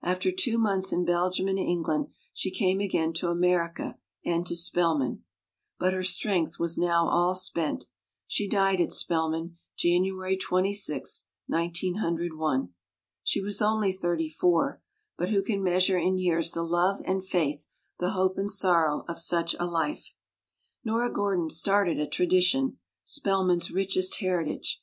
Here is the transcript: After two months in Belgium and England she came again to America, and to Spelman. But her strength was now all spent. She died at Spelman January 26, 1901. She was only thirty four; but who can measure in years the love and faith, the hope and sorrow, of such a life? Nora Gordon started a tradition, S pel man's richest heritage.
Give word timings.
After 0.00 0.32
two 0.32 0.56
months 0.56 0.90
in 0.90 1.04
Belgium 1.04 1.48
and 1.48 1.58
England 1.58 2.06
she 2.32 2.50
came 2.50 2.80
again 2.80 3.12
to 3.12 3.28
America, 3.28 3.98
and 4.24 4.46
to 4.46 4.56
Spelman. 4.56 5.22
But 5.78 5.92
her 5.92 6.02
strength 6.02 6.58
was 6.58 6.78
now 6.78 7.06
all 7.10 7.34
spent. 7.34 7.84
She 8.26 8.48
died 8.48 8.80
at 8.80 8.90
Spelman 8.90 9.58
January 9.76 10.38
26, 10.38 11.26
1901. 11.48 12.70
She 13.22 13.42
was 13.42 13.60
only 13.60 13.92
thirty 13.92 14.30
four; 14.30 14.80
but 15.18 15.28
who 15.28 15.42
can 15.42 15.62
measure 15.62 15.98
in 15.98 16.16
years 16.16 16.52
the 16.52 16.62
love 16.62 17.02
and 17.04 17.22
faith, 17.22 17.66
the 17.98 18.12
hope 18.12 18.38
and 18.38 18.50
sorrow, 18.50 19.04
of 19.06 19.18
such 19.18 19.54
a 19.60 19.66
life? 19.66 20.14
Nora 20.84 21.12
Gordon 21.12 21.50
started 21.50 22.00
a 22.00 22.06
tradition, 22.06 22.78
S 23.06 23.18
pel 23.18 23.44
man's 23.44 23.70
richest 23.70 24.20
heritage. 24.20 24.80